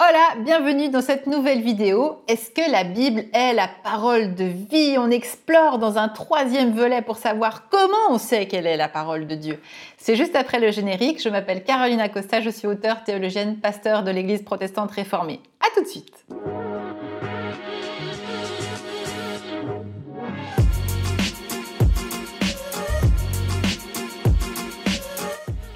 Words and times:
Hola, 0.00 0.40
bienvenue 0.44 0.90
dans 0.90 1.00
cette 1.00 1.26
nouvelle 1.26 1.60
vidéo. 1.60 2.22
Est-ce 2.28 2.52
que 2.52 2.70
la 2.70 2.84
Bible 2.84 3.24
est 3.32 3.52
la 3.52 3.68
parole 3.82 4.36
de 4.36 4.44
vie? 4.44 4.94
On 4.96 5.10
explore 5.10 5.80
dans 5.80 5.98
un 5.98 6.08
troisième 6.08 6.70
volet 6.70 7.02
pour 7.02 7.16
savoir 7.16 7.68
comment 7.68 7.96
on 8.10 8.18
sait 8.18 8.46
qu'elle 8.46 8.68
est 8.68 8.76
la 8.76 8.88
parole 8.88 9.26
de 9.26 9.34
Dieu. 9.34 9.60
C'est 9.96 10.14
juste 10.14 10.36
après 10.36 10.60
le 10.60 10.70
générique. 10.70 11.20
Je 11.20 11.28
m'appelle 11.28 11.64
Caroline 11.64 12.00
Acosta, 12.00 12.40
je 12.40 12.50
suis 12.50 12.68
auteure, 12.68 13.02
théologienne, 13.02 13.56
pasteur 13.56 14.04
de 14.04 14.12
l'Église 14.12 14.42
protestante 14.42 14.92
réformée. 14.92 15.40
À 15.60 15.74
tout 15.74 15.82
de 15.82 15.88
suite. 15.88 16.24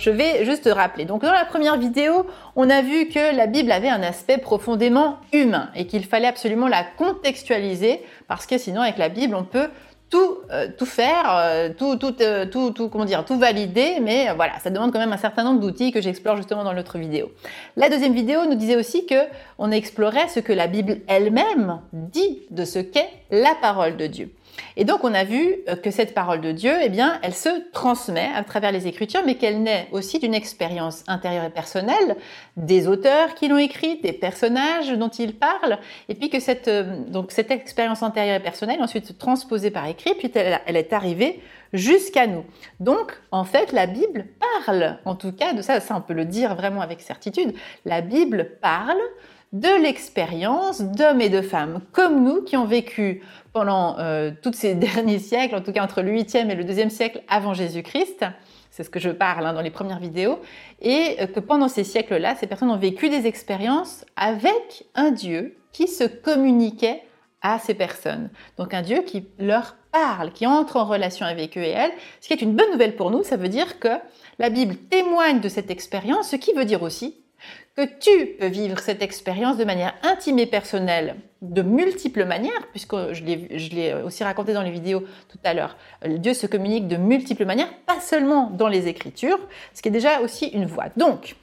Je 0.03 0.11
vais 0.11 0.45
juste 0.45 0.69
rappeler. 0.69 1.05
Donc 1.05 1.23
dans 1.23 1.31
la 1.31 1.45
première 1.45 1.79
vidéo, 1.79 2.27
on 2.57 2.69
a 2.69 2.83
vu 2.83 3.07
que 3.07 3.37
la 3.37 3.47
Bible 3.47 3.71
avait 3.71 3.89
un 3.89 4.03
aspect 4.03 4.37
profondément 4.37 5.19
humain 5.33 5.71
et 5.77 5.87
qu'il 5.87 6.05
fallait 6.05 6.27
absolument 6.27 6.67
la 6.67 6.83
contextualiser 6.83 8.01
parce 8.27 8.47
que 8.47 8.59
sinon 8.59 8.81
avec 8.81 8.99
la 8.99 9.09
Bible 9.09 9.37
on 9.37 9.45
peut 9.45 9.69
tout, 10.11 10.39
euh, 10.51 10.67
tout 10.77 10.87
faire, 10.87 11.33
euh, 11.37 11.69
tout, 11.79 11.97
euh, 12.21 12.47
tout, 12.47 12.73
tout, 12.73 12.89
comment 12.89 13.05
dire, 13.05 13.25
tout 13.25 13.39
valider, 13.39 14.01
mais 14.03 14.35
voilà, 14.35 14.59
ça 14.59 14.71
demande 14.71 14.93
quand 14.93 14.99
même 14.99 15.13
un 15.13 15.17
certain 15.17 15.45
nombre 15.45 15.61
d'outils 15.61 15.93
que 15.93 16.01
j'explore 16.01 16.37
justement 16.37 16.65
dans 16.65 16.73
l'autre 16.73 16.99
vidéo. 16.99 17.31
La 17.77 17.89
deuxième 17.89 18.13
vidéo 18.13 18.45
nous 18.45 18.57
disait 18.57 18.77
aussi 18.77 19.07
que 19.07 19.15
on 19.59 19.71
explorait 19.71 20.27
ce 20.27 20.41
que 20.41 20.53
la 20.53 20.67
Bible 20.67 20.99
elle-même 21.07 21.81
dit 21.93 22.43
de 22.51 22.65
ce 22.65 22.81
qu'est 22.81 23.09
la 23.31 23.55
parole 23.63 23.97
de 23.97 24.09
Dieu. 24.09 24.33
Et 24.77 24.85
donc 24.85 25.05
on 25.05 25.15
a 25.15 25.25
vu 25.25 25.57
euh, 25.69 25.77
que 25.77 25.91
cette 25.91 26.15
parole 26.15 26.41
de 26.41 26.53
Dieu, 26.53 26.73
eh 26.83 26.89
bien, 26.89 27.19
elle 27.23 27.35
se 27.35 27.71
transmet 27.73 28.31
à 28.35 28.43
travers 28.45 28.73
les 28.73 28.87
Écritures, 28.87 29.23
mais 29.25 29.37
qu'elle 29.37 29.63
naît 29.63 29.89
aussi 29.93 30.19
d'une 30.19 30.35
expérience 30.35 31.05
intérieure 31.07 31.45
et 31.45 31.51
personnelle 31.51 32.17
des 32.57 32.89
auteurs 32.89 33.35
qui 33.35 33.49
l'ont 33.49 33.59
écrite, 33.59 34.03
des 34.03 34.13
personnages 34.13 34.91
dont 34.91 35.09
ils 35.09 35.35
parlent, 35.35 35.79
et 36.09 36.15
puis 36.15 36.31
que 36.31 36.41
cette, 36.41 36.69
euh, 36.69 36.97
donc 37.09 37.33
cette 37.33 37.51
expérience 37.51 38.03
intérieure 38.03 38.37
et 38.37 38.43
personnelle 38.43 38.83
ensuite 38.83 39.19
transposée 39.19 39.71
par 39.71 39.87
écrit, 39.87 40.15
puis 40.15 40.31
elle, 40.35 40.61
elle 40.67 40.77
est 40.77 40.93
arrivée 40.93 41.41
jusqu'à 41.73 42.27
nous. 42.27 42.45
Donc, 42.81 43.19
en 43.31 43.45
fait, 43.45 43.73
la 43.73 43.87
Bible 43.87 44.27
parle, 44.67 44.99
en 45.05 45.15
tout 45.15 45.33
cas, 45.33 45.53
de 45.55 45.63
ça, 45.63 45.81
ça 45.81 45.97
on 45.97 46.01
peut 46.01 46.13
le 46.13 46.25
dire 46.25 46.55
vraiment 46.55 46.81
avec 46.81 47.01
certitude, 47.01 47.55
la 47.85 48.01
Bible 48.01 48.51
parle 48.61 49.01
de 49.53 49.83
l'expérience 49.83 50.81
d'hommes 50.81 51.21
et 51.21 51.29
de 51.29 51.43
femmes 51.43 51.81
comme 51.93 52.25
nous 52.25 52.43
qui 52.43 52.57
ont 52.57 52.65
vécu 52.65 53.23
pendant 53.53 53.99
euh, 53.99 54.31
tous 54.43 54.55
ces 54.55 54.75
derniers 54.77 55.19
siècles, 55.19 55.55
en 55.55 55.61
tout 55.61 55.73
cas 55.73 55.85
entre 55.85 56.03
le 56.03 56.13
8e 56.13 56.51
et 56.51 56.55
le 56.55 56.65
2e 56.65 56.89
siècle 56.89 57.23
avant 57.29 57.55
Jésus-Christ, 57.55 58.25
c'est 58.71 58.85
ce 58.85 58.91
que 58.91 58.99
je 58.99 59.11
parle 59.11 59.45
hein, 59.45 59.53
dans 59.53 59.61
les 59.61 59.71
premières 59.71 60.01
vidéos, 60.01 60.39
et 60.81 61.17
euh, 61.21 61.27
que 61.27 61.41
pendant 61.41 61.69
ces 61.69 61.85
siècles-là, 61.85 62.35
ces 62.37 62.47
personnes 62.47 62.71
ont 62.71 62.79
vécu 62.79 63.11
des 63.11 63.27
expériences 63.27 64.07
avec 64.17 64.85
un 64.95 65.11
Dieu 65.11 65.57
qui 65.73 65.87
se 65.87 66.05
communiquait 66.05 67.03
à 67.43 67.59
ces 67.59 67.75
personnes. 67.75 68.31
Donc 68.57 68.73
un 68.73 68.83
Dieu 68.83 69.03
qui 69.03 69.27
leur 69.39 69.77
parle, 69.91 70.33
qui 70.33 70.47
entre 70.47 70.77
en 70.77 70.85
relation 70.85 71.27
avec 71.27 71.59
eux 71.59 71.63
et 71.63 71.71
elles, 71.71 71.93
ce 72.21 72.29
qui 72.29 72.33
est 72.33 72.41
une 72.41 72.55
bonne 72.55 72.71
nouvelle 72.71 72.97
pour 72.97 73.11
nous, 73.11 73.23
ça 73.23 73.37
veut 73.37 73.49
dire 73.49 73.79
que 73.79 73.89
la 74.39 74.49
Bible 74.49 74.77
témoigne 74.77 75.41
de 75.41 75.49
cette 75.51 75.71
expérience, 75.71 76.31
ce 76.31 76.37
qui 76.37 76.55
veut 76.55 76.65
dire 76.65 76.83
aussi 76.83 77.22
que 77.77 77.83
tu 77.83 78.37
peux 78.39 78.47
vivre 78.47 78.79
cette 78.81 79.03
expérience 79.03 79.57
de 79.57 79.65
manière 79.65 79.95
intime 80.03 80.39
et 80.39 80.47
personnelle 80.47 81.17
de 81.41 81.63
multiples 81.63 82.25
manières, 82.25 82.69
puisque 82.71 82.95
je 83.13 83.25
l'ai 83.25 83.95
aussi 84.05 84.23
raconté 84.25 84.53
dans 84.53 84.63
les 84.63 84.71
vidéos 84.71 85.01
tout 85.29 85.39
à 85.43 85.55
l'heure. 85.55 85.77
Dieu 86.07 86.35
se 86.35 86.47
communique 86.47 86.87
de 86.87 86.97
multiples 86.97 87.47
manières, 87.47 87.73
pas 87.87 88.01
seulement 88.01 88.51
dans 88.51 88.69
les 88.69 88.89
Écritures, 88.89 89.41
ce 89.75 89.83
qui 89.83 89.89
est 89.89 89.93
déjà 89.93 90.21
aussi 90.21 90.47
une 90.47 90.67
voie. 90.67 90.87
Donc, 90.97 91.37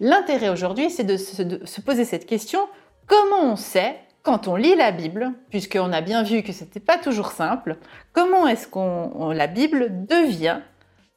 l'intérêt 0.00 0.48
aujourd'hui, 0.48 0.90
c'est 0.90 1.04
de, 1.04 1.16
se 1.16 1.80
poser 1.80 2.04
cette 2.04 2.26
question, 2.26 2.66
comment 3.06 3.52
on 3.52 3.56
sait 3.56 3.96
quand 4.22 4.48
on 4.48 4.56
lit 4.56 4.76
la 4.76 4.92
Bible, 4.92 5.32
puisqu'on 5.50 5.92
a 5.92 6.00
bien 6.00 6.22
vu 6.22 6.42
que 6.42 6.52
ce 6.52 6.64
n'était 6.64 6.80
pas 6.80 6.96
toujours 6.96 7.32
simple, 7.32 7.76
comment 8.12 8.46
est-ce 8.46 8.68
que 8.68 9.32
la 9.34 9.48
Bible 9.48 10.06
devient 10.06 10.60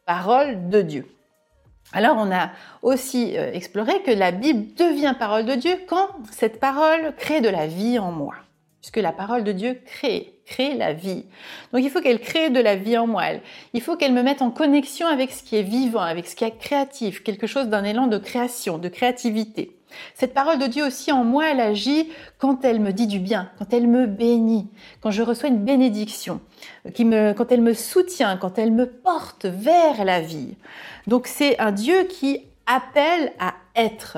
parole 0.05 0.69
de 0.69 0.81
Dieu? 0.81 1.05
Alors 1.93 2.17
on 2.17 2.31
a 2.31 2.51
aussi 2.81 3.37
euh, 3.37 3.51
exploré 3.53 4.01
que 4.01 4.11
la 4.11 4.31
Bible 4.31 4.73
devient 4.75 5.15
parole 5.17 5.45
de 5.45 5.53
Dieu 5.53 5.77
quand 5.87 6.09
cette 6.31 6.59
parole 6.59 7.13
crée 7.17 7.41
de 7.41 7.49
la 7.49 7.67
vie 7.67 7.99
en 7.99 8.11
moi. 8.11 8.33
Puisque 8.81 8.97
la 8.97 9.11
parole 9.11 9.43
de 9.43 9.51
Dieu 9.51 9.81
crée, 9.85 10.39
crée 10.45 10.75
la 10.75 10.93
vie. 10.93 11.25
Donc 11.73 11.83
il 11.83 11.89
faut 11.89 12.01
qu'elle 12.01 12.19
crée 12.19 12.51
de 12.51 12.59
la 12.59 12.75
vie 12.75 12.97
en 12.97 13.07
moi. 13.07 13.23
Il 13.73 13.81
faut 13.81 13.95
qu'elle 13.95 14.13
me 14.13 14.21
mette 14.21 14.41
en 14.41 14.51
connexion 14.51 15.07
avec 15.07 15.31
ce 15.31 15.41
qui 15.41 15.55
est 15.55 15.63
vivant, 15.63 16.01
avec 16.01 16.27
ce 16.27 16.35
qui 16.35 16.43
est 16.43 16.57
créatif, 16.57 17.23
quelque 17.23 17.47
chose 17.47 17.67
d'un 17.67 17.83
élan 17.83 18.07
de 18.07 18.17
création, 18.17 18.77
de 18.77 18.89
créativité. 18.89 19.75
Cette 20.13 20.33
parole 20.33 20.59
de 20.59 20.67
Dieu 20.67 20.85
aussi 20.85 21.11
en 21.11 21.23
moi, 21.23 21.51
elle 21.51 21.59
agit 21.59 22.09
quand 22.37 22.65
elle 22.65 22.79
me 22.79 22.91
dit 22.91 23.07
du 23.07 23.19
bien, 23.19 23.49
quand 23.57 23.73
elle 23.73 23.87
me 23.87 24.05
bénit, 24.07 24.67
quand 25.01 25.11
je 25.11 25.21
reçois 25.21 25.49
une 25.49 25.63
bénédiction, 25.63 26.41
quand 26.97 27.51
elle 27.51 27.61
me 27.61 27.73
soutient, 27.73 28.37
quand 28.37 28.57
elle 28.57 28.71
me 28.71 28.87
porte 28.87 29.45
vers 29.45 30.03
la 30.03 30.21
vie. 30.21 30.55
Donc 31.07 31.27
c'est 31.27 31.59
un 31.59 31.71
Dieu 31.71 32.03
qui 32.05 32.41
appelle 32.65 33.31
à 33.39 33.53
être, 33.75 34.17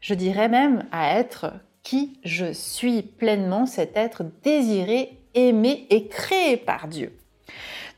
je 0.00 0.14
dirais 0.14 0.48
même 0.48 0.84
à 0.92 1.18
être 1.18 1.52
qui 1.82 2.18
je 2.24 2.52
suis 2.52 3.02
pleinement, 3.02 3.66
cet 3.66 3.96
être 3.96 4.22
désiré, 4.42 5.18
aimé 5.34 5.86
et 5.90 6.06
créé 6.08 6.56
par 6.56 6.88
Dieu. 6.88 7.12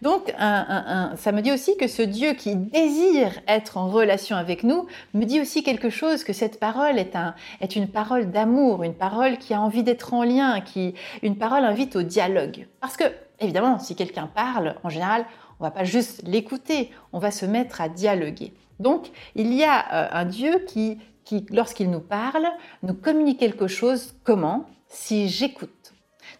Donc, 0.02 0.32
ça 0.38 1.32
me 1.32 1.40
dit 1.40 1.52
aussi 1.52 1.76
que 1.76 1.86
ce 1.86 2.02
Dieu 2.02 2.32
qui 2.32 2.56
désire 2.56 3.32
être 3.46 3.76
en 3.76 3.88
relation 3.88 4.36
avec 4.36 4.64
nous 4.64 4.86
me 5.14 5.24
dit 5.24 5.40
aussi 5.40 5.62
quelque 5.62 5.90
chose, 5.90 6.24
que 6.24 6.32
cette 6.32 6.58
parole 6.58 6.98
est, 6.98 7.76
une 7.76 7.88
parole 7.88 8.30
d'amour, 8.30 8.82
une 8.82 8.94
parole 8.94 9.36
qui 9.38 9.52
a 9.52 9.60
envie 9.60 9.82
d'être 9.82 10.14
en 10.14 10.22
lien, 10.22 10.60
qui, 10.60 10.94
une 11.22 11.36
parole 11.36 11.64
invite 11.64 11.96
au 11.96 12.02
dialogue. 12.02 12.66
Parce 12.80 12.96
que, 12.96 13.04
évidemment, 13.40 13.78
si 13.78 13.94
quelqu'un 13.94 14.26
parle, 14.26 14.76
en 14.82 14.88
général, 14.88 15.26
on 15.58 15.64
va 15.64 15.70
pas 15.70 15.84
juste 15.84 16.22
l'écouter, 16.26 16.90
on 17.12 17.18
va 17.18 17.30
se 17.30 17.44
mettre 17.44 17.80
à 17.80 17.88
dialoguer. 17.88 18.54
Donc, 18.78 19.10
il 19.34 19.52
y 19.52 19.62
a 19.62 19.78
euh, 19.92 20.08
un 20.12 20.24
Dieu 20.24 20.64
qui, 20.66 20.98
qui 21.24 21.44
lorsqu'il 21.50 21.90
nous 21.90 22.00
parle, 22.00 22.46
nous 22.82 22.94
communique 22.94 23.38
quelque 23.38 23.66
chose. 23.66 24.14
Comment? 24.24 24.64
Si 24.88 25.28
j'écoute. 25.28 25.79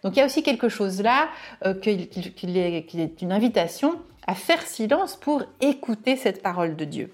Donc 0.03 0.17
il 0.17 0.21
y 0.21 0.23
a 0.23 0.27
aussi 0.27 0.43
quelque 0.43 0.69
chose 0.69 1.03
là 1.03 1.29
euh, 1.65 1.75
qui, 1.75 1.91
est, 1.91 3.23
une 3.23 3.33
invitation 3.33 4.01
à 4.27 4.35
faire 4.35 4.63
silence 4.63 5.17
pour 5.17 5.43
écouter 5.61 6.17
cette 6.17 6.43
parole 6.43 6.77
de 6.77 6.85
Dieu. 6.85 7.13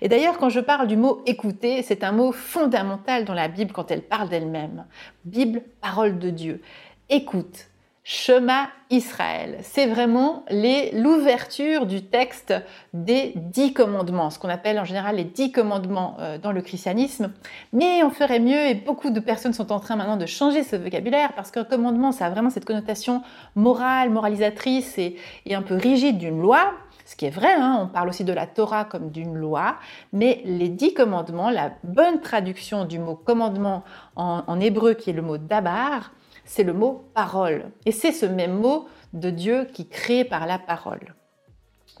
Et 0.00 0.08
d'ailleurs, 0.08 0.38
quand 0.38 0.50
je 0.50 0.60
parle 0.60 0.86
du 0.86 0.96
mot 0.96 1.22
écouter, 1.26 1.82
c'est 1.82 2.04
un 2.04 2.12
mot 2.12 2.32
fondamental 2.32 3.24
dans 3.24 3.34
la 3.34 3.48
Bible 3.48 3.72
quand 3.72 3.90
elle 3.90 4.02
parle 4.02 4.28
d'elle-même. 4.28 4.84
Bible, 5.24 5.62
parole 5.80 6.18
de 6.18 6.30
Dieu. 6.30 6.62
Écoute, 7.08 7.68
Shema 8.10 8.68
Israël. 8.88 9.58
C'est 9.60 9.84
vraiment 9.84 10.46
l'ouverture 10.50 11.84
du 11.84 12.06
texte 12.06 12.54
des 12.94 13.34
dix 13.36 13.74
commandements, 13.74 14.30
ce 14.30 14.38
qu'on 14.38 14.48
appelle 14.48 14.80
en 14.80 14.86
général 14.86 15.16
les 15.16 15.24
dix 15.24 15.52
commandements 15.52 16.16
euh, 16.18 16.38
dans 16.38 16.52
le 16.52 16.62
christianisme. 16.62 17.30
Mais 17.74 18.02
on 18.02 18.08
ferait 18.08 18.40
mieux, 18.40 18.68
et 18.68 18.74
beaucoup 18.74 19.10
de 19.10 19.20
personnes 19.20 19.52
sont 19.52 19.72
en 19.72 19.78
train 19.78 19.96
maintenant 19.96 20.16
de 20.16 20.24
changer 20.24 20.62
ce 20.62 20.74
vocabulaire, 20.74 21.34
parce 21.34 21.50
qu'un 21.50 21.64
commandement, 21.64 22.10
ça 22.10 22.24
a 22.24 22.30
vraiment 22.30 22.48
cette 22.48 22.64
connotation 22.64 23.20
morale, 23.56 24.08
moralisatrice 24.08 24.96
et, 24.96 25.16
un 25.50 25.60
peu 25.60 25.74
rigide 25.74 26.16
d'une 26.16 26.40
loi. 26.40 26.72
Ce 27.04 27.14
qui 27.14 27.26
est 27.26 27.30
vrai, 27.30 27.52
hein, 27.52 27.78
on 27.82 27.88
parle 27.88 28.08
aussi 28.08 28.24
de 28.24 28.32
la 28.32 28.46
Torah 28.46 28.86
comme 28.86 29.10
d'une 29.10 29.34
loi, 29.34 29.76
mais 30.14 30.40
les 30.46 30.70
dix 30.70 30.94
commandements, 30.94 31.50
la 31.50 31.72
bonne 31.84 32.22
traduction 32.22 32.86
du 32.86 32.98
mot 32.98 33.16
commandement 33.16 33.84
en, 34.16 34.44
en 34.46 34.60
hébreu 34.60 34.94
qui 34.94 35.10
est 35.10 35.14
le 35.14 35.20
mot 35.20 35.36
dabar, 35.36 36.12
c'est 36.48 36.64
le 36.64 36.72
mot 36.72 37.04
parole. 37.14 37.70
Et 37.84 37.92
c'est 37.92 38.10
ce 38.10 38.26
même 38.26 38.58
mot 38.58 38.88
de 39.12 39.30
Dieu 39.30 39.66
qui 39.72 39.86
crée 39.86 40.24
par 40.24 40.46
la 40.46 40.58
parole. 40.58 41.14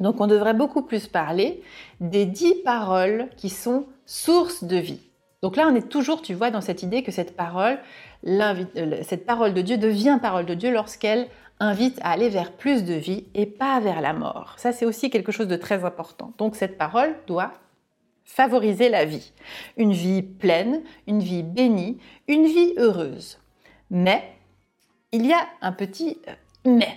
Donc 0.00 0.20
on 0.20 0.26
devrait 0.26 0.54
beaucoup 0.54 0.82
plus 0.82 1.06
parler 1.06 1.62
des 2.00 2.24
dix 2.24 2.54
paroles 2.64 3.28
qui 3.36 3.50
sont 3.50 3.84
source 4.06 4.64
de 4.64 4.76
vie. 4.76 5.00
Donc 5.42 5.56
là, 5.56 5.68
on 5.70 5.74
est 5.74 5.88
toujours, 5.88 6.22
tu 6.22 6.34
vois, 6.34 6.50
dans 6.50 6.62
cette 6.62 6.82
idée 6.82 7.02
que 7.02 7.12
cette 7.12 7.36
parole, 7.36 7.78
euh, 8.26 9.02
cette 9.02 9.26
parole 9.26 9.54
de 9.54 9.60
Dieu 9.60 9.76
devient 9.76 10.18
parole 10.20 10.46
de 10.46 10.54
Dieu 10.54 10.72
lorsqu'elle 10.72 11.28
invite 11.60 11.98
à 12.02 12.10
aller 12.10 12.30
vers 12.30 12.52
plus 12.52 12.84
de 12.84 12.94
vie 12.94 13.26
et 13.34 13.46
pas 13.46 13.78
vers 13.80 14.00
la 14.00 14.14
mort. 14.14 14.54
Ça, 14.56 14.72
c'est 14.72 14.86
aussi 14.86 15.10
quelque 15.10 15.30
chose 15.30 15.48
de 15.48 15.56
très 15.56 15.84
important. 15.84 16.32
Donc 16.38 16.56
cette 16.56 16.78
parole 16.78 17.14
doit 17.26 17.52
favoriser 18.24 18.88
la 18.88 19.04
vie. 19.04 19.32
Une 19.76 19.92
vie 19.92 20.22
pleine, 20.22 20.82
une 21.06 21.20
vie 21.20 21.42
bénie, 21.42 21.98
une 22.28 22.46
vie 22.46 22.72
heureuse. 22.78 23.38
Mais 23.90 24.37
il 25.12 25.26
y 25.26 25.32
a 25.32 25.46
un 25.60 25.72
petit 25.72 26.18
euh, 26.28 26.32
mais. 26.64 26.96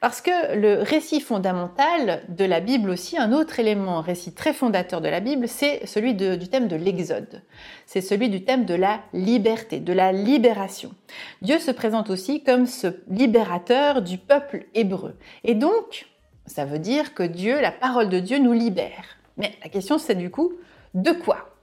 Parce 0.00 0.20
que 0.20 0.54
le 0.54 0.82
récit 0.82 1.20
fondamental 1.20 2.22
de 2.28 2.44
la 2.44 2.60
Bible 2.60 2.90
aussi, 2.90 3.16
un 3.16 3.32
autre 3.32 3.58
élément, 3.58 3.98
un 3.98 4.02
récit 4.02 4.34
très 4.34 4.52
fondateur 4.52 5.00
de 5.00 5.08
la 5.08 5.20
Bible, 5.20 5.48
c'est 5.48 5.86
celui 5.86 6.14
du 6.14 6.48
thème 6.48 6.68
de 6.68 6.76
l'Exode. 6.76 7.42
C'est 7.86 8.02
celui 8.02 8.28
du 8.28 8.44
thème 8.44 8.66
de 8.66 8.74
la 8.74 9.00
liberté, 9.14 9.80
de 9.80 9.94
la 9.94 10.12
libération. 10.12 10.92
Dieu 11.40 11.58
se 11.58 11.70
présente 11.70 12.10
aussi 12.10 12.42
comme 12.42 12.66
ce 12.66 12.88
libérateur 13.08 14.02
du 14.02 14.18
peuple 14.18 14.66
hébreu. 14.74 15.16
Et 15.42 15.54
donc, 15.54 16.06
ça 16.46 16.66
veut 16.66 16.78
dire 16.78 17.14
que 17.14 17.22
Dieu, 17.22 17.60
la 17.60 17.72
parole 17.72 18.10
de 18.10 18.18
Dieu 18.18 18.38
nous 18.38 18.52
libère. 18.52 19.16
Mais 19.38 19.54
la 19.62 19.70
question 19.70 19.96
c'est 19.98 20.14
du 20.14 20.30
coup, 20.30 20.52
de 20.94 21.12
quoi? 21.12 21.56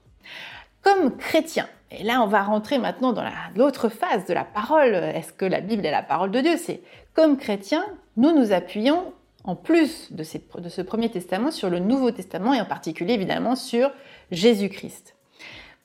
Comme 0.82 1.16
chrétien, 1.16 1.68
Et 1.92 2.04
là, 2.04 2.22
on 2.22 2.28
va 2.28 2.44
rentrer 2.44 2.78
maintenant 2.78 3.14
dans 3.14 3.24
l'autre 3.56 3.90
phase 3.90 4.26
de 4.26 4.34
la 4.34 4.44
parole. 4.44 4.94
Est-ce 4.94 5.34
que 5.34 5.46
la 5.46 5.62
Bible 5.62 5.86
est 5.86 5.92
la 5.92 6.04
parole 6.04 6.32
de 6.32 6.40
Dieu? 6.40 6.58
C'est 6.58 6.82
comme 7.14 7.38
chrétiens, 7.38 7.86
nous 8.18 8.32
nous 8.32 8.52
appuyons 8.52 9.14
en 9.44 9.56
plus 9.56 10.12
de, 10.12 10.24
de 10.62 10.70
ce 10.70 10.82
Premier 10.82 11.10
Testament 11.10 11.52
sur 11.52 11.70
le 11.70 11.80
Nouveau 11.80 12.12
Testament 12.12 12.54
et 12.54 12.62
en 12.62 12.66
particulier 12.66 13.14
évidemment 13.14 13.56
sur 13.56 13.92
Jésus-Christ. 14.32 15.16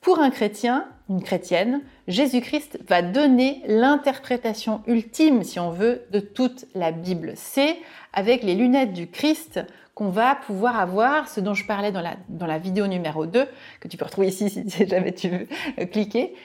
Pour 0.01 0.19
un 0.19 0.29
chrétien, 0.29 0.87
une 1.09 1.23
chrétienne, 1.23 1.81
Jésus-Christ 2.07 2.77
va 2.87 3.01
donner 3.01 3.63
l'interprétation 3.65 4.83
ultime, 4.85 5.43
si 5.43 5.59
on 5.59 5.71
veut, 5.71 6.03
de 6.11 6.19
toute 6.19 6.65
la 6.75 6.91
Bible. 6.91 7.33
C'est 7.35 7.77
avec 8.13 8.43
les 8.43 8.53
lunettes 8.53 8.93
du 8.93 9.07
Christ 9.07 9.61
qu'on 9.95 10.09
va 10.09 10.35
pouvoir 10.35 10.77
avoir 10.77 11.29
ce 11.29 11.39
dont 11.39 11.53
je 11.53 11.65
parlais 11.65 11.93
dans 11.93 12.01
la, 12.01 12.17
dans 12.27 12.45
la 12.45 12.57
vidéo 12.57 12.85
numéro 12.85 13.25
2, 13.25 13.47
que 13.79 13.87
tu 13.87 13.95
peux 13.95 14.03
retrouver 14.03 14.27
ici 14.27 14.49
si 14.49 14.87
jamais 14.87 15.13
tu 15.13 15.29
veux 15.29 15.47
euh, 15.79 15.85
cliquer. 15.85 16.35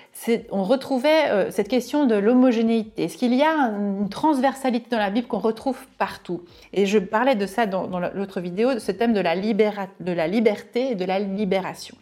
On 0.51 0.63
retrouvait 0.63 1.29
euh, 1.29 1.51
cette 1.51 1.69
question 1.69 2.07
de 2.07 2.15
l'homogénéité. 2.15 3.05
Est-ce 3.05 3.19
qu'il 3.19 3.35
y 3.35 3.43
a 3.43 3.53
une 3.53 4.09
transversalité 4.09 4.87
dans 4.91 4.99
la 4.99 5.11
Bible 5.11 5.27
qu'on 5.27 5.41
retrouve 5.41 5.79
partout? 5.99 6.45
Et 6.73 6.87
je 6.87 6.99
parlais 6.99 7.35
de 7.35 7.47
ça 7.47 7.67
dans, 7.67 7.89
dans 7.89 7.99
l'autre 7.99 8.41
vidéo, 8.41 8.75
de 8.75 8.79
ce 8.79 8.93
thème 8.93 9.13
de 9.13 9.21
la, 9.21 9.35
de 9.35 10.13
la 10.13 10.29
liberté 10.29 10.93
et 10.93 10.95
de 10.95 11.05
la 11.05 11.19
libération. 11.19 11.97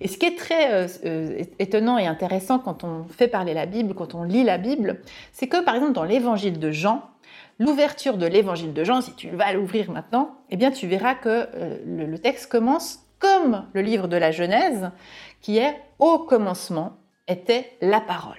Et 0.00 0.08
ce 0.08 0.18
qui 0.18 0.26
est 0.26 0.36
très 0.36 0.88
euh, 1.04 1.42
étonnant 1.58 1.98
et 1.98 2.06
intéressant 2.06 2.58
quand 2.58 2.84
on 2.84 3.04
fait 3.04 3.28
parler 3.28 3.54
la 3.54 3.66
Bible, 3.66 3.94
quand 3.94 4.14
on 4.14 4.22
lit 4.22 4.44
la 4.44 4.58
Bible, 4.58 5.00
c'est 5.32 5.46
que 5.46 5.64
par 5.64 5.74
exemple 5.74 5.92
dans 5.92 6.04
l'évangile 6.04 6.58
de 6.58 6.70
Jean, 6.70 7.02
l'ouverture 7.58 8.16
de 8.16 8.26
l'évangile 8.26 8.72
de 8.72 8.84
Jean, 8.84 9.00
si 9.00 9.14
tu 9.14 9.30
vas 9.30 9.52
l'ouvrir 9.52 9.90
maintenant, 9.90 10.36
eh 10.50 10.56
bien 10.56 10.70
tu 10.70 10.86
verras 10.86 11.14
que 11.14 11.48
euh, 11.54 11.78
le, 11.84 12.18
texte 12.18 12.50
commence 12.50 13.00
comme 13.18 13.66
le 13.72 13.80
livre 13.80 14.08
de 14.08 14.16
la 14.16 14.30
Genèse, 14.30 14.90
qui 15.40 15.58
est 15.58 15.76
au 15.98 16.18
commencement 16.18 16.98
était 17.28 17.72
la 17.80 18.00
parole. 18.00 18.36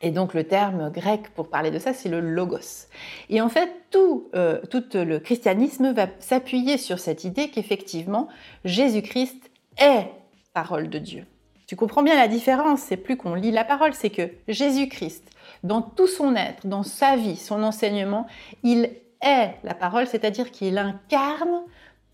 Et 0.00 0.10
donc 0.10 0.34
le 0.34 0.44
terme 0.44 0.90
grec 0.90 1.30
pour 1.34 1.48
parler 1.48 1.70
de 1.70 1.78
ça, 1.78 1.94
c'est 1.94 2.08
le 2.08 2.20
logos. 2.20 2.88
Et 3.28 3.40
en 3.40 3.48
fait, 3.48 3.70
tout, 3.90 4.30
euh, 4.34 4.60
tout 4.68 4.82
le 4.94 5.20
christianisme 5.20 5.92
va 5.92 6.08
s'appuyer 6.18 6.76
sur 6.76 6.98
cette 6.98 7.22
idée 7.22 7.50
qu'effectivement, 7.50 8.26
Jésus-Christ 8.64 9.50
est 9.78 10.08
parole 10.54 10.90
de 10.90 10.98
Dieu. 10.98 11.24
Tu 11.66 11.76
comprends 11.76 12.02
bien 12.02 12.16
la 12.16 12.28
différence, 12.28 12.80
c'est 12.80 12.96
plus 12.96 13.16
qu'on 13.16 13.34
lit 13.34 13.50
la 13.50 13.64
parole, 13.64 13.94
c'est 13.94 14.10
que 14.10 14.28
Jésus-Christ 14.48 15.24
dans 15.62 15.82
tout 15.82 16.06
son 16.06 16.34
être, 16.34 16.66
dans 16.66 16.82
sa 16.82 17.16
vie, 17.16 17.36
son 17.36 17.62
enseignement, 17.62 18.26
il 18.62 18.90
est 19.20 19.54
la 19.62 19.74
parole, 19.74 20.06
c'est-à-dire 20.06 20.50
qu'il 20.50 20.78
incarne 20.78 21.62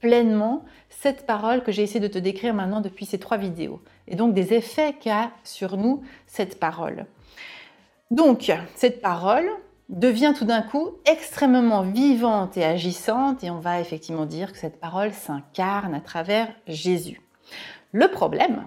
pleinement 0.00 0.64
cette 0.90 1.26
parole 1.26 1.62
que 1.62 1.72
j'ai 1.72 1.82
essayé 1.82 2.00
de 2.00 2.08
te 2.08 2.18
décrire 2.18 2.54
maintenant 2.54 2.80
depuis 2.80 3.06
ces 3.06 3.18
trois 3.18 3.38
vidéos, 3.38 3.80
et 4.06 4.14
donc 4.14 4.34
des 4.34 4.52
effets 4.54 4.94
qu'a 5.00 5.30
sur 5.44 5.76
nous 5.76 6.02
cette 6.26 6.60
parole. 6.60 7.06
Donc, 8.10 8.52
cette 8.74 9.02
parole 9.02 9.48
devient 9.88 10.34
tout 10.36 10.44
d'un 10.44 10.62
coup 10.62 10.90
extrêmement 11.06 11.82
vivante 11.82 12.56
et 12.56 12.64
agissante, 12.64 13.42
et 13.42 13.50
on 13.50 13.58
va 13.58 13.80
effectivement 13.80 14.26
dire 14.26 14.52
que 14.52 14.58
cette 14.58 14.80
parole 14.80 15.12
s'incarne 15.12 15.94
à 15.94 16.00
travers 16.00 16.48
Jésus. 16.66 17.20
Le 17.92 18.08
problème, 18.08 18.66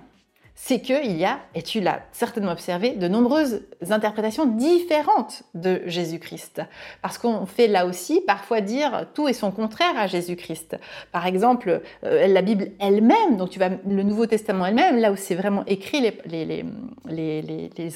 c'est 0.64 0.80
qu'il 0.80 1.18
y 1.18 1.26
a, 1.26 1.40
et 1.56 1.64
tu 1.64 1.82
l'as 1.82 2.02
certainement 2.12 2.52
observé, 2.52 2.92
de 2.92 3.08
nombreuses 3.08 3.64
interprétations 3.90 4.46
différentes 4.46 5.42
de 5.56 5.82
Jésus-Christ. 5.88 6.62
Parce 7.02 7.18
qu'on 7.18 7.48
fait 7.48 7.68
là 7.68 7.88
aussi 7.88 8.22
parfois 8.22 8.62
dire 8.62 9.08
tout 9.16 9.28
et 9.28 9.34
son 9.34 9.50
contraire 9.50 9.98
à 9.98 10.06
Jésus-Christ. 10.06 10.78
Par 11.12 11.26
exemple, 11.26 11.82
euh, 12.04 12.28
la 12.28 12.44
Bible 12.44 12.74
elle-même, 12.80 13.38
donc 13.38 13.50
tu 13.50 13.58
vas 13.58 13.70
le 13.70 14.04
Nouveau 14.04 14.28
Testament 14.28 14.68
elle-même, 14.68 15.00
là 15.00 15.12
où 15.12 15.16
c'est 15.16 15.34
vraiment 15.34 15.66
écrit 15.66 16.14
les, 16.28 16.64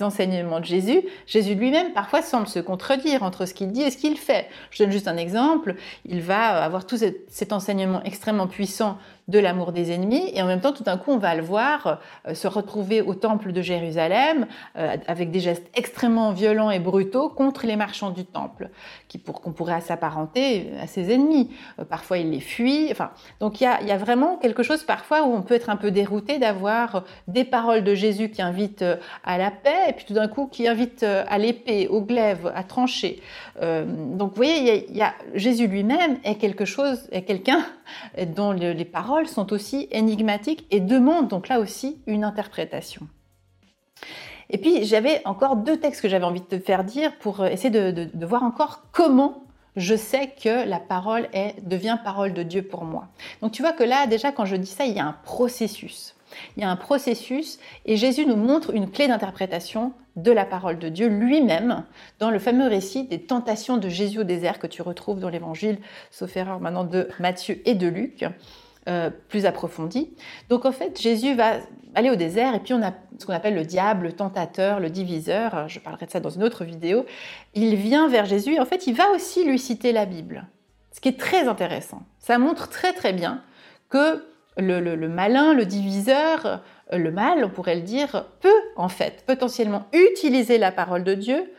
enseignements 0.02 0.60
de 0.60 0.66
Jésus, 0.66 1.04
Jésus 1.28 1.54
lui-même 1.54 1.94
parfois 1.94 2.24
semble 2.24 2.48
se 2.48 2.58
contredire 2.58 3.22
entre 3.22 3.46
ce 3.46 3.54
qu'il 3.54 3.72
dit 3.74 3.84
et 3.84 3.92
ce 3.92 3.98
qu'il 3.98 4.18
fait. 4.18 4.48
Je 4.72 4.84
donne 4.84 4.92
juste 4.92 5.08
un 5.08 5.18
exemple. 5.18 5.76
Il 6.04 6.22
va 6.22 6.64
avoir 6.64 6.88
tout 6.88 6.98
cet 6.98 7.54
enseignement 7.54 8.02
extrêmement 8.04 8.48
puissant 8.48 8.98
de 9.27 9.39
l'amour 9.39 9.72
des 9.72 9.92
ennemis, 9.92 10.30
et 10.33 10.42
en 10.44 10.45
même 10.45 10.62
temps, 10.62 10.72
tout 10.72 10.83
d'un 10.83 10.98
coup, 10.98 11.12
on 11.12 11.18
va 11.18 11.33
le 11.33 11.42
voir 11.42 12.00
euh, 12.27 12.36
se 12.36 12.48
retrouver 12.48 13.01
au 13.01 13.16
temple 13.16 13.54
de 13.54 13.62
Jérusalem 13.62 14.45
euh, 14.77 14.98
avec 15.07 15.31
des 15.31 15.39
gestes 15.39 15.66
extrêmement 15.74 16.31
violents 16.31 16.69
et 16.69 16.80
brutaux 16.80 17.30
contre 17.30 17.66
les 17.66 17.75
marchands 17.75 18.12
du 18.12 18.24
temple, 18.24 18.69
qui 19.07 19.18
pour 19.18 19.42
qu'on 19.42 19.51
pourrait 19.51 19.81
s'apparenter 19.81 20.69
à 20.80 20.86
ses 20.86 21.12
ennemis. 21.12 21.50
Euh, 21.80 21.86
parfois, 21.86 22.19
il 22.19 22.30
les 22.30 22.39
fuit. 22.39 22.89
Enfin, 22.92 23.12
donc 23.39 23.62
il 23.62 23.63
y 23.63 23.68
a, 23.68 23.81
y 23.81 23.92
a, 23.92 23.98
vraiment 23.98 24.38
quelque 24.38 24.62
chose 24.62 24.83
parfois 24.83 25.24
où 25.24 25.33
on 25.33 25.42
peut 25.42 25.56
être 25.56 25.69
un 25.71 25.75
peu 25.75 25.89
dérouté 25.89 26.38
d'avoir 26.38 27.04
des 27.28 27.45
paroles 27.45 27.83
de 27.83 27.95
Jésus 27.95 28.30
qui 28.30 28.44
invitent 28.44 28.86
à 29.24 29.38
la 29.39 29.50
paix, 29.50 29.89
et 29.89 29.94
puis 29.94 30.06
tout 30.06 30.13
d'un 30.13 30.28
coup 30.28 30.48
qui 30.51 30.68
invitent 30.68 31.04
à 31.04 31.38
l'épée, 31.39 31.88
au 31.88 32.01
glaive, 32.01 32.51
à 32.54 32.63
trancher. 32.63 33.21
donc 33.62 34.30
vous 34.30 34.36
voyez, 34.36 34.92
y 34.95 35.01
a, 35.01 35.13
Jésus 35.33 35.68
lui-même 35.68 36.18
est 36.24 36.36
quelque 36.36 36.66
chose, 36.66 37.07
est 37.12 37.24
quelqu'un 37.24 37.66
dont 38.36 38.51
les 38.51 38.86
paroles 38.86 39.15
sont 39.24 39.54
aussi 39.54 39.88
énigmatiques 39.92 40.66
et 40.72 40.80
demandent 40.80 41.28
donc 41.28 41.48
là 41.48 41.60
aussi 41.60 42.00
une 42.08 42.24
interprétation. 42.24 43.08
Et 44.50 44.58
puis 44.58 44.86
j'avais 44.86 45.22
encore 45.26 45.56
deux 45.56 45.78
textes 45.78 46.02
que 46.02 46.10
j'avais 46.10 46.26
envie 46.26 46.42
de 46.42 46.46
te 46.46 46.60
faire 46.60 46.84
dire 46.84 47.18
pour 47.18 47.42
euh, 47.42 47.48
essayer 47.48 47.70
de, 47.72 48.26
voir 48.26 48.44
encore 48.44 48.84
comment 48.92 49.44
je 49.76 49.96
sais 49.96 50.34
que 50.42 50.68
la 50.68 50.80
parole 50.80 51.28
est, 51.34 51.56
devient 51.68 51.98
parole 52.04 52.34
de 52.34 52.44
Dieu 52.44 52.62
pour 52.62 52.86
moi. 52.86 53.08
Donc 53.42 53.52
tu 53.52 53.62
vois 53.62 53.74
que 53.74 53.84
là 53.84 54.08
déjà 54.08 54.32
quand 54.32 54.46
je 54.46 54.56
dis 54.56 54.70
ça, 54.70 54.86
il 54.86 54.94
y 54.94 55.00
a 55.00 55.06
un 55.06 55.18
processus. 55.24 56.16
Il 56.58 56.64
y 56.64 56.66
a 56.66 56.70
un 56.70 56.76
processus 56.76 57.60
et 57.86 57.98
Jésus 57.98 58.26
nous 58.26 58.36
montre 58.36 58.74
une 58.74 58.90
clé 58.92 59.08
d'interprétation 59.08 59.94
de 60.16 60.32
la 60.32 60.46
parole 60.46 60.80
de 60.80 60.90
Dieu 60.90 61.08
lui-même 61.08 61.84
dans 62.20 62.30
le 62.30 62.40
fameux 62.40 62.68
récit 62.68 63.04
des 63.04 63.22
tentations 63.22 63.78
de 63.78 63.90
Jésus 63.90 64.20
au 64.20 64.24
désert 64.24 64.60
que 64.60 64.68
tu 64.68 64.82
retrouves 64.82 65.20
dans 65.20 65.30
l'évangile, 65.30 65.78
sauf 66.12 66.36
erreur 66.38 66.60
maintenant, 66.60 66.84
de 66.84 67.10
Matthieu 67.20 67.62
et 67.66 67.76
de 67.76 67.88
Luc. 67.88 68.26
Euh, 68.88 69.10
plus 69.30 69.48
approfondie. 69.48 70.14
Donc 70.48 70.64
en 70.64 70.72
fait, 70.72 71.02
Jésus 71.02 71.34
va 71.34 71.54
aller 71.96 72.12
au 72.12 72.16
désert 72.16 72.54
et 72.54 72.60
puis 72.60 72.76
on 72.76 72.84
a 72.84 72.94
ce 73.18 73.26
qu'on 73.26 73.34
appelle 73.34 73.56
le 73.56 73.64
diable, 73.64 74.06
le 74.06 74.12
tentateur, 74.12 74.80
le 74.80 74.92
diviseur. 74.92 75.68
Je 75.68 75.80
parlerai 75.80 76.06
de 76.06 76.12
ça 76.12 76.20
dans 76.20 76.30
une 76.30 76.44
autre 76.44 76.64
vidéo. 76.66 77.04
Il 77.56 77.78
vient 77.78 78.08
vers 78.08 78.26
Jésus 78.26 78.54
et 78.54 78.60
en 78.60 78.66
fait, 78.66 78.86
il 78.86 78.94
va 78.94 79.10
aussi 79.10 79.44
lui 79.44 79.58
citer 79.58 79.92
la 79.92 80.06
Bible. 80.06 80.46
Ce 80.92 81.02
qui 81.02 81.10
est 81.10 81.20
très 81.20 81.48
intéressant. 81.48 82.04
Ça 82.20 82.38
montre 82.38 82.70
très 82.70 82.94
très 82.94 83.12
bien 83.12 83.42
que 83.90 84.24
le, 84.58 84.80
le 84.80 85.10
malin, 85.10 85.56
le 85.56 85.66
diviseur, 85.66 86.62
euh, 86.94 86.98
le 87.00 87.12
mal, 87.12 87.44
on 87.44 87.50
pourrait 87.50 87.78
le 87.78 87.81
dire, 87.81 88.28
peut 88.40 88.62
en 88.76 88.88
fait 88.88 89.24
potentiellement 89.26 89.88
utiliser 89.94 90.60
la 90.60 90.72
parole 90.72 91.04
de 91.04 91.16
Dieu 91.16 91.52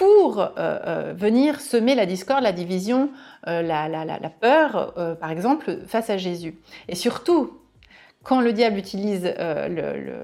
pour 0.00 0.40
euh, 0.40 0.48
euh, 0.58 1.12
venir 1.14 1.60
semer 1.60 1.94
la 1.94 2.06
discorde, 2.06 2.42
la 2.42 2.52
division, 2.52 3.10
euh, 3.46 3.60
la, 3.60 4.30
peur, 4.40 4.94
par 5.20 5.30
exemple, 5.30 5.80
face 5.86 6.08
à 6.08 6.16
Jésus. 6.16 6.58
Et 6.88 6.94
surtout, 6.94 7.58
quand 8.22 8.40
le 8.40 8.54
diable 8.54 8.78
utilise 8.78 9.34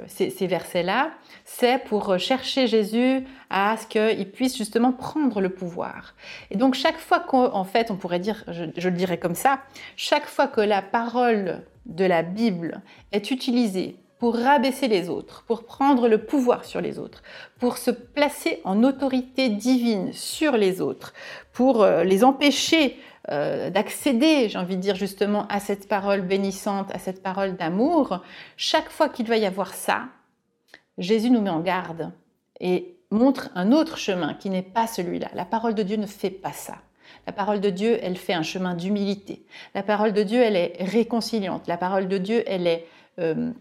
ces, 0.07 0.47
versets-là, 0.47 1.11
c'est 1.45 1.85
pour 1.85 2.19
chercher 2.19 2.67
Jésus 2.67 3.27
à 3.51 3.77
ce 3.77 3.87
qu'il 3.87 4.31
puisse 4.31 4.57
justement 4.57 4.93
prendre 4.93 5.43
le 5.43 5.51
pouvoir. 5.51 6.15
Et 6.51 6.57
donc 6.57 6.75
chaque 6.75 6.99
fois 6.99 7.21
qu'en 7.21 7.65
fait, 7.65 7.91
on 7.91 7.97
pourrait 7.97 8.19
dire, 8.19 8.45
je, 8.49 8.65
je 8.79 8.89
le 8.89 8.97
dirais 8.97 9.19
comme 9.19 9.35
ça, 9.35 9.61
chaque 9.97 10.27
fois 10.27 10.47
que 10.47 10.63
la 10.63 10.81
parole 10.81 11.61
de 11.85 12.07
la 12.07 12.23
Bible 12.23 12.81
est 13.13 13.31
utilisée 13.31 13.97
pour 14.19 14.37
rabaisser 14.37 14.89
les 14.89 15.09
autres, 15.09 15.45
pour 15.47 15.65
prendre 15.65 16.09
le 16.09 16.25
pouvoir 16.25 16.65
sur 16.65 16.81
les 16.81 16.99
autres, 16.99 17.23
pour 17.59 17.77
se 17.77 17.91
placer 17.91 18.61
en 18.65 18.83
autorité 18.83 19.49
divine 19.49 20.13
sur 20.13 20.53
les 20.53 20.81
autres, 20.81 21.13
pour 21.53 21.83
euh, 21.83 22.03
les 22.03 22.25
empêcher 22.25 22.97
euh, 23.31 23.71
d'accéder, 23.71 24.49
j'ai 24.49 24.59
envie 24.59 24.77
de 24.77 24.81
dire 24.81 24.95
justement, 24.95 25.47
à 25.49 25.61
cette 25.61 25.89
parole 25.89 26.23
bénissante, 26.23 26.91
à 26.95 26.99
cette 26.99 27.23
parole 27.23 27.57
d'amour, 27.57 28.23
chaque 28.57 28.89
fois 28.89 29.09
qu'il 29.09 29.27
va 29.27 29.37
y 29.37 29.47
avoir 29.47 29.75
ça, 29.75 30.05
Jésus 30.97 31.31
nous 31.31 31.43
met 31.43 31.51
en 31.51 31.61
garde 31.61 32.13
et 32.61 32.97
montre 33.11 33.51
un 33.55 33.73
autre 33.73 33.99
chemin 33.99 34.35
qui 34.35 34.49
n'est 34.49 34.63
pas 34.63 34.87
celui-là. 34.87 35.29
La 35.35 35.45
parole 35.45 35.75
de 35.75 35.83
Dieu 35.83 35.97
ne 35.97 36.07
fait 36.07 36.31
pas 36.31 36.53
ça. 36.53 36.77
La 37.27 37.33
parole 37.33 37.61
de 37.61 37.71
Dieu, 37.71 37.99
elle 38.03 38.17
fait 38.17 38.33
un 38.33 38.43
chemin 38.43 38.75
d'humilité. 38.75 39.45
La 39.75 39.83
parole 39.83 40.13
de 40.13 40.23
Dieu, 40.23 40.41
elle 40.41 40.57
est 40.57 40.77
réconciliante. 40.81 41.67
La 41.67 41.77
parole 41.77 42.09
de 42.09 42.19
Dieu, 42.19 42.43
elle 42.47 42.67
est 42.67 42.87
euh, 43.19 43.53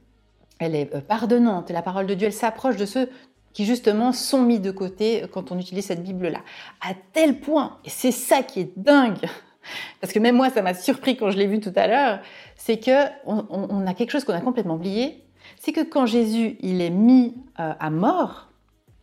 elle 0.59 0.75
est 0.75 0.93
euh, 0.95 1.01
pardonnante. 1.01 1.69
La 1.69 1.81
parole 1.81 2.07
de 2.07 2.13
Dieu, 2.13 2.27
elle 2.27 2.33
s'approche 2.33 2.77
de 2.77 2.85
ceux 2.85 3.09
qui 3.53 3.65
justement 3.65 4.12
sont 4.12 4.41
mis 4.41 4.59
de 4.59 4.71
côté 4.71 5.24
quand 5.31 5.51
on 5.51 5.59
utilise 5.59 5.85
cette 5.85 6.03
Bible-là. 6.03 6.39
À 6.81 6.93
tel 7.13 7.39
point, 7.39 7.77
et 7.85 7.89
c'est 7.89 8.12
ça 8.12 8.43
qui 8.43 8.59
est 8.59 8.77
dingue, 8.77 9.25
parce 10.01 10.12
que 10.12 10.19
même 10.19 10.35
moi, 10.35 10.50
ça 10.50 10.62
m'a 10.62 10.74
surpris 10.74 11.15
quand 11.15 11.31
je 11.31 11.38
l'ai 11.38 11.47
vu 11.47 11.59
tout 11.59 11.74
à 11.75 11.88
l'heure, 11.88 12.19
c'est 12.55 12.77
que 12.77 13.05
on, 13.25 13.88
a 13.88 13.93
quelque 13.93 14.12
chose 14.12 14.25
qu'on 14.25 14.33
a 14.33 14.41
complètement 14.41 14.75
oublié, 14.75 15.24
c'est 15.59 15.71
que 15.71 15.81
quand 15.81 16.05
Jésus 16.05 16.57
il 16.59 16.81
est 16.81 16.89
mis 16.89 17.35
euh, 17.59 17.74
à 17.79 17.89
mort, 17.89 18.50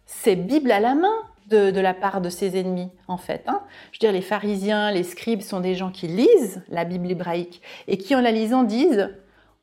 c'est 0.04 0.36
Bible 0.36 0.70
à 0.70 0.80
la 0.80 0.94
main 0.94 1.14
de, 1.48 1.80
la 1.80 1.92
part 1.92 2.20
de 2.20 2.30
ses 2.30 2.58
ennemis, 2.58 2.88
en 3.08 3.18
fait. 3.18 3.42
Hein. 3.46 3.60
Je 3.92 3.98
veux 3.98 4.00
dire, 4.00 4.12
les 4.12 4.22
pharisiens, 4.22 4.90
les 4.90 5.02
scribes 5.02 5.42
sont 5.42 5.60
des 5.60 5.74
gens 5.74 5.90
qui 5.90 6.08
lisent 6.08 6.62
la 6.68 6.84
Bible 6.84 7.10
hébraïque 7.10 7.60
et 7.88 7.98
qui, 7.98 8.14
en 8.14 8.20
la 8.20 8.30
lisant, 8.30 8.62
disent 8.62 9.10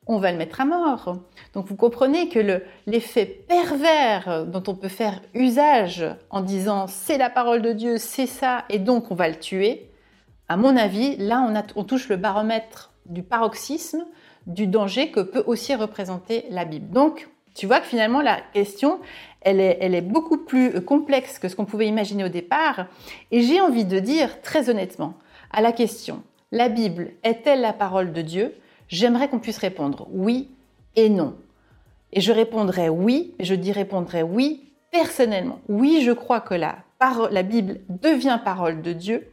on 0.06 0.18
va 0.18 0.32
le 0.32 0.38
mettre 0.38 0.60
à 0.60 0.64
mort. 0.64 1.18
Donc 1.54 1.66
vous 1.66 1.76
comprenez 1.76 2.28
que 2.28 2.62
l'effet 2.86 3.26
pervers 3.26 4.46
dont 4.46 4.62
on 4.66 4.74
peut 4.74 4.88
faire 4.88 5.20
usage 5.34 6.04
en 6.30 6.40
disant 6.40 6.86
c'est 6.86 7.18
la 7.18 7.30
parole 7.30 7.62
de 7.62 7.72
Dieu, 7.72 7.98
c'est 7.98 8.26
ça, 8.26 8.64
et 8.68 8.78
donc 8.78 9.10
on 9.10 9.14
va 9.14 9.28
le 9.28 9.36
tuer, 9.36 9.90
à 10.48 10.56
mon 10.56 10.76
avis, 10.76 11.16
là 11.16 11.48
on, 11.76 11.84
touche 11.84 12.08
le 12.08 12.16
baromètre 12.16 12.92
du 13.06 13.22
paroxysme 13.22 14.04
du 14.46 14.66
danger 14.66 15.10
que 15.10 15.20
peut 15.20 15.44
aussi 15.46 15.74
représenter 15.74 16.46
la 16.50 16.64
Bible. 16.64 16.90
Donc 16.90 17.28
tu 17.54 17.66
vois 17.66 17.80
que 17.80 17.86
finalement 17.86 18.20
la 18.20 18.40
question, 18.52 19.00
elle 19.42 19.60
est, 19.60 19.78
elle 19.80 19.94
est 19.94 20.00
beaucoup 20.00 20.38
plus 20.38 20.80
complexe 20.84 21.38
que 21.38 21.48
ce 21.48 21.54
qu'on 21.54 21.66
pouvait 21.66 21.86
imaginer 21.86 22.24
au 22.24 22.28
départ, 22.28 22.86
et 23.30 23.42
j'ai 23.42 23.60
envie 23.60 23.84
de 23.84 24.00
dire 24.00 24.40
très 24.42 24.70
honnêtement 24.70 25.14
à 25.52 25.60
la 25.60 25.72
question, 25.72 26.22
la 26.52 26.68
Bible 26.68 27.12
est-elle 27.22 27.60
la 27.60 27.72
parole 27.72 28.12
de 28.12 28.22
Dieu? 28.22 28.54
J'aimerais 28.90 29.28
qu'on 29.28 29.38
puisse 29.38 29.58
répondre 29.58 30.06
oui 30.10 30.50
et 30.96 31.08
non. 31.08 31.36
Et 32.12 32.20
je 32.20 32.32
répondrai 32.32 32.90
oui, 32.90 33.34
je 33.40 33.54
dis 33.54 33.72
répondrai 33.72 34.22
oui 34.22 34.72
personnellement. 34.92 35.60
Oui, 35.68 36.02
je 36.04 36.12
crois 36.12 36.40
que 36.40 36.54
la, 36.54 36.76
la 37.30 37.42
Bible 37.42 37.80
devient 37.88 38.38
parole 38.44 38.82
de 38.82 38.92
Dieu 38.92 39.30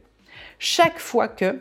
chaque 0.58 0.98
fois 0.98 1.28
que 1.28 1.60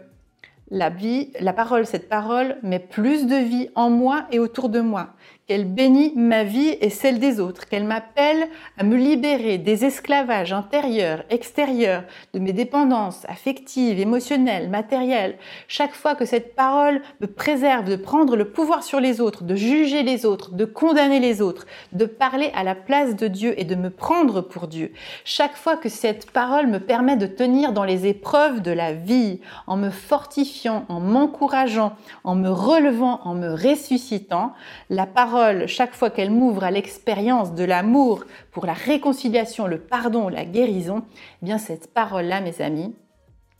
la 0.69 0.89
vie, 0.89 1.31
la 1.39 1.53
parole, 1.53 1.85
cette 1.85 2.09
parole 2.09 2.57
met 2.61 2.79
plus 2.79 3.25
de 3.25 3.35
vie 3.35 3.69
en 3.75 3.89
moi 3.89 4.27
et 4.31 4.39
autour 4.39 4.69
de 4.69 4.81
moi, 4.81 5.09
qu'elle 5.47 5.63
bénit 5.63 6.11
ma 6.17 6.43
vie 6.43 6.75
et 6.81 6.89
celle 6.89 7.19
des 7.19 7.39
autres, 7.39 7.69
qu'elle 7.69 7.85
m'appelle 7.85 8.49
à 8.77 8.83
me 8.83 8.97
libérer 8.97 9.57
des 9.57 9.85
esclavages 9.85 10.51
intérieurs, 10.51 11.23
extérieurs, 11.29 12.03
de 12.33 12.39
mes 12.39 12.51
dépendances 12.51 13.23
affectives, 13.29 13.97
émotionnelles, 13.97 14.69
matérielles. 14.69 15.37
Chaque 15.69 15.93
fois 15.93 16.15
que 16.15 16.25
cette 16.25 16.53
parole 16.53 17.01
me 17.21 17.27
préserve 17.27 17.85
de 17.85 17.95
prendre 17.95 18.35
le 18.35 18.49
pouvoir 18.49 18.83
sur 18.83 18.99
les 18.99 19.21
autres, 19.21 19.45
de 19.45 19.55
juger 19.55 20.03
les 20.03 20.25
autres, 20.25 20.51
de 20.51 20.65
condamner 20.65 21.21
les 21.21 21.41
autres, 21.41 21.65
de 21.93 22.05
parler 22.05 22.51
à 22.53 22.65
la 22.65 22.75
place 22.75 23.15
de 23.15 23.29
Dieu 23.29 23.53
et 23.57 23.63
de 23.63 23.75
me 23.75 23.89
prendre 23.89 24.41
pour 24.41 24.67
Dieu. 24.67 24.91
Chaque 25.23 25.55
fois 25.55 25.77
que 25.77 25.87
cette 25.87 26.29
parole 26.29 26.67
me 26.67 26.81
permet 26.81 27.15
de 27.15 27.25
tenir 27.25 27.71
dans 27.71 27.85
les 27.85 28.05
épreuves 28.05 28.61
de 28.61 28.71
la 28.71 28.91
vie, 28.91 29.39
en 29.65 29.77
me 29.77 29.91
fortifiant, 29.91 30.85
en 30.89 30.99
m'encourageant, 30.99 31.95
en 32.25 32.35
me 32.35 32.49
relevant, 32.49 33.21
en 33.23 33.33
me 33.33 33.53
ressuscitant, 33.53 34.51
la 34.89 35.05
parole 35.05 35.36
chaque 35.67 35.93
fois 35.93 36.09
qu'elle 36.09 36.31
m'ouvre 36.31 36.63
à 36.63 36.71
l'expérience 36.71 37.53
de 37.53 37.63
l'amour 37.63 38.23
pour 38.51 38.65
la 38.65 38.73
réconciliation, 38.73 39.67
le 39.67 39.79
pardon, 39.79 40.29
la 40.29 40.45
guérison, 40.45 41.03
eh 41.41 41.45
bien 41.45 41.57
cette 41.57 41.93
parole-là, 41.93 42.41
mes 42.41 42.61
amis, 42.61 42.95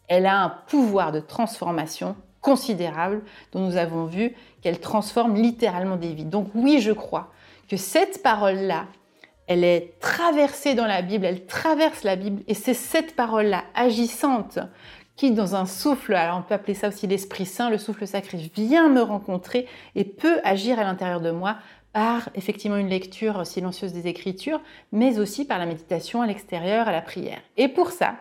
elle 0.07 0.25
a 0.25 0.41
un 0.41 0.49
pouvoir 0.49 1.11
de 1.11 1.19
transformation 1.19 2.15
considérable 2.41 3.21
dont 3.51 3.59
nous 3.59 3.75
avons 3.75 4.05
vu 4.05 4.33
qu'elle 4.61 4.79
transforme 4.79 5.35
littéralement 5.35 5.97
des 5.97 6.13
vies. 6.13 6.25
Donc 6.25 6.49
oui, 6.55 6.79
je 6.79 6.91
crois 6.91 7.29
que 7.69 7.77
cette 7.77 8.23
parole-là, 8.23 8.85
elle 9.47 9.63
est 9.63 9.99
traversée 9.99 10.73
dans 10.73 10.85
la 10.85 11.01
Bible, 11.01 11.25
elle 11.25 11.45
traverse 11.45 12.03
la 12.03 12.15
Bible, 12.15 12.43
et 12.47 12.53
c'est 12.53 12.73
cette 12.73 13.15
parole-là 13.15 13.63
agissante 13.75 14.59
qui, 15.17 15.31
dans 15.31 15.55
un 15.55 15.65
souffle, 15.65 16.13
alors 16.13 16.37
on 16.37 16.41
peut 16.43 16.53
appeler 16.53 16.75
ça 16.75 16.87
aussi 16.87 17.07
l'Esprit 17.07 17.45
Saint, 17.45 17.69
le 17.69 17.77
souffle 17.77 18.07
sacré, 18.07 18.37
vient 18.55 18.87
me 18.87 19.01
rencontrer 19.01 19.67
et 19.95 20.05
peut 20.05 20.39
agir 20.43 20.79
à 20.79 20.83
l'intérieur 20.83 21.19
de 21.19 21.31
moi 21.31 21.57
par 21.91 22.29
effectivement 22.35 22.77
une 22.77 22.89
lecture 22.89 23.45
silencieuse 23.45 23.91
des 23.91 24.07
Écritures, 24.07 24.61
mais 24.91 25.19
aussi 25.19 25.45
par 25.45 25.57
la 25.57 25.65
méditation 25.65 26.21
à 26.21 26.27
l'extérieur, 26.27 26.87
à 26.87 26.91
la 26.91 27.01
prière. 27.01 27.41
Et 27.57 27.67
pour 27.67 27.91
ça, 27.91 28.15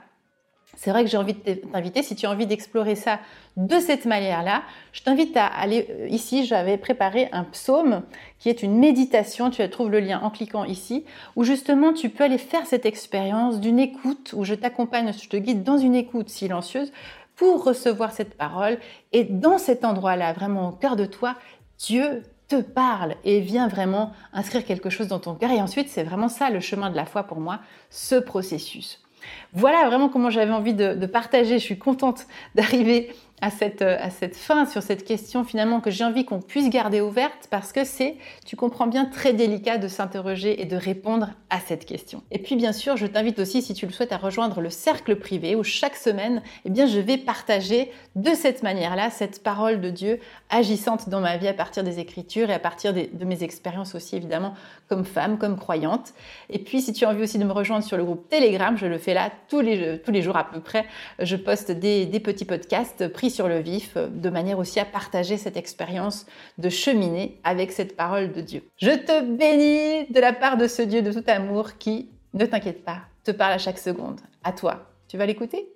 c'est 0.77 0.91
vrai 0.91 1.03
que 1.03 1.11
j'ai 1.11 1.17
envie 1.17 1.35
de 1.35 1.55
t'inviter, 1.55 2.03
si 2.03 2.15
tu 2.15 2.27
as 2.27 2.31
envie 2.31 2.47
d'explorer 2.47 2.95
ça 2.95 3.19
de 3.57 3.79
cette 3.81 4.05
manière-là, 4.05 4.63
je 4.93 5.03
t'invite 5.03 5.37
à 5.37 5.47
aller 5.47 5.87
euh, 5.91 6.07
ici, 6.09 6.45
j'avais 6.45 6.77
préparé 6.77 7.29
un 7.33 7.45
psaume 7.45 8.03
qui 8.39 8.51
est 8.51 8.63
une 8.63 8.79
méditation, 8.79 9.51
tu 9.51 9.69
trouves 9.71 9.91
le 9.91 10.01
lien 10.01 10.21
en 10.21 10.31
cliquant 10.31 10.65
ici, 10.65 11.05
où 11.35 11.45
justement 11.45 11.93
tu 11.93 12.11
peux 12.11 12.25
aller 12.25 12.39
faire 12.39 12.67
cette 12.67 12.87
expérience 12.87 13.61
d'une 13.61 13.79
écoute, 13.79 14.35
où 14.37 14.45
je 14.45 14.55
t'accompagne, 14.55 15.13
je 15.13 15.29
te 15.29 15.37
guide 15.37 15.65
dans 15.65 15.79
une 15.79 15.95
écoute 15.95 16.29
silencieuse 16.29 16.93
pour 17.35 17.65
recevoir 17.65 18.13
cette 18.13 18.37
parole. 18.37 18.79
Et 19.13 19.25
dans 19.25 19.59
cet 19.59 19.85
endroit-là, 19.85 20.33
vraiment 20.33 20.71
au 20.71 20.73
cœur 20.73 20.97
de 20.97 21.07
toi, 21.07 21.37
Dieu 21.79 22.23
te 22.49 22.61
parle 22.61 23.17
et 23.25 23.41
vient 23.41 23.69
vraiment 23.69 24.13
inscrire 24.33 24.65
quelque 24.65 24.91
chose 24.91 25.09
dans 25.09 25.19
ton 25.19 25.35
cœur. 25.35 25.51
Et 25.51 25.61
ensuite, 25.61 25.89
c'est 25.89 26.05
vraiment 26.05 26.29
ça 26.29 26.51
le 26.51 26.61
chemin 26.61 26.91
de 26.91 26.97
la 26.97 27.05
foi 27.05 27.25
pour 27.25 27.41
moi, 27.41 27.61
ce 27.91 28.15
processus. 28.17 29.06
Voilà 29.53 29.87
vraiment 29.87 30.09
comment 30.09 30.31
j'avais 30.31 30.53
envie 30.53 30.75
de, 30.75 31.07
partager. 31.07 31.59
Je 31.59 31.65
suis 31.65 31.79
contente 31.79 32.27
d'arriver 32.55 33.15
à 33.43 33.51
cette, 33.51 33.83
à 33.83 34.11
cette 34.11 34.37
fin 34.37 34.65
sur 34.65 34.83
cette 34.83 35.05
question 35.05 35.45
finalement 35.45 35.81
que 35.81 35.91
j'ai 35.91 36.05
envie 36.05 36.25
qu'on 36.25 36.41
puisse 36.41 36.71
garder 36.71 37.01
ouverte 37.01 37.49
parce 37.51 37.73
que 37.73 37.85
c'est, 37.85 38.17
tu 38.47 38.57
comprends 38.57 38.87
bien, 38.87 39.05
très 39.05 39.35
délicat 39.35 39.79
de 39.79 39.89
s'interroger 39.89 40.63
et 40.63 40.65
de 40.65 40.77
répondre 40.77 41.31
à 41.51 41.61
cette 41.61 41.85
question. 41.85 42.23
Et 42.31 42.39
puis 42.39 42.57
bien 42.57 42.73
sûr, 42.73 42.97
je 42.97 43.07
t'invite 43.07 43.39
aussi, 43.39 43.63
si 43.63 43.75
tu 43.75 43.87
le 43.87 43.93
souhaites, 43.93 44.13
à 44.13 44.17
rejoindre 44.17 44.61
le 44.61 44.71
cercle 44.71 45.17
privé 45.17 45.55
où 45.55 45.63
chaque 45.63 45.97
semaine, 45.97 46.43
eh 46.65 46.71
bien, 46.71 46.87
je 46.87 46.99
vais 46.99 47.19
partager 47.19 47.93
de 48.15 48.31
cette 48.35 48.63
manière-là 48.63 49.11
cette 49.11 49.43
parole 49.43 49.81
de 49.81 49.91
Dieu 49.91 50.19
agissante 50.49 51.09
dans 51.09 51.21
ma 51.21 51.37
vie 51.37 51.49
à 51.49 51.55
partir 51.55 51.85
des 51.85 51.99
Écritures 51.99 52.51
et 52.51 52.55
à 52.55 52.59
partir 52.59 52.95
de 52.95 53.25
mes 53.25 53.43
expériences 53.43 53.95
aussi 53.95 54.17
évidemment 54.17 54.55
comme 54.89 55.05
femme, 55.05 55.39
comme 55.39 55.59
croyante. 55.59 56.15
Et 56.51 56.59
puis 56.59 56.81
si 56.81 56.93
tu 56.93 57.05
as 57.05 57.11
envie 57.11 57.23
aussi 57.23 57.39
de 57.39 57.45
me 57.45 57.53
rejoindre 57.53 57.85
sur 57.85 57.97
le 57.97 58.05
groupe 58.05 58.29
Telegram, 58.29 58.77
je 58.77 58.87
le 58.87 58.99
fais 58.99 59.15
là 59.15 59.31
tous 59.49 59.61
les, 59.61 60.01
tous 60.01 60.13
les 60.13 60.23
jours 60.23 60.37
à 60.37 60.45
peu 60.45 60.61
près. 60.61 60.87
Je 61.19 61.37
poste 61.37 61.71
des, 61.71 62.07
des 62.07 62.21
petits 62.21 62.45
podcasts 62.45 63.09
sur 63.31 63.49
le 63.49 63.59
vif, 63.59 63.93
euh, 63.97 64.09
de 64.09 64.31
manière 64.31 64.59
aussi 64.59 64.81
à 64.81 64.85
partager 64.85 65.37
cette 65.37 65.57
expérience 65.57 66.27
de 66.59 66.69
cheminer 66.69 67.39
avec 67.45 67.73
cette 67.73 67.97
parole 67.97 68.33
de 68.33 68.41
Dieu. 68.41 68.63
Je 68.79 68.91
te 68.91 69.23
bénis 69.23 70.13
de 70.13 70.21
la 70.21 70.33
part 70.33 70.57
de 70.57 70.67
ce 70.67 70.83
Dieu 70.83 71.03
de 71.03 71.13
tout 71.13 71.25
amour 71.27 71.79
qui, 71.79 72.11
ne 72.35 72.47
t'inquiète 72.47 72.85
pas, 72.85 73.03
te 73.25 73.31
parle 73.31 73.53
à 73.53 73.59
chaque 73.59 73.79
seconde. 73.79 74.21
À 74.45 74.53
toi. 74.53 74.91
Tu 75.09 75.17
vas 75.17 75.27
l'écouter? 75.27 75.76